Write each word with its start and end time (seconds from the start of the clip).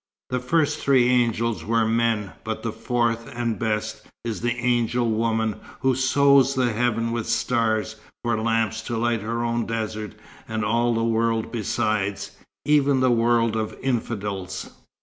The 0.31 0.39
first 0.39 0.79
three 0.79 1.07
angels 1.09 1.63
were 1.63 1.85
men, 1.87 2.31
but 2.43 2.63
the 2.63 2.71
fourth 2.71 3.31
and 3.35 3.59
best 3.59 4.01
is 4.25 4.41
the 4.41 4.55
angel 4.55 5.11
woman 5.11 5.57
who 5.81 5.93
sows 5.93 6.55
the 6.55 6.73
heaven 6.73 7.11
with 7.11 7.29
stars, 7.29 7.97
for 8.23 8.41
lamps 8.41 8.81
to 8.87 8.97
light 8.97 9.21
her 9.21 9.43
own 9.43 9.67
desert, 9.67 10.13
and 10.47 10.65
all 10.65 10.95
the 10.95 11.03
world 11.03 11.51
beside, 11.51 12.19
even 12.65 12.99
the 12.99 13.11
world 13.11 13.55
of 13.55 13.77
infidels." 13.83 14.71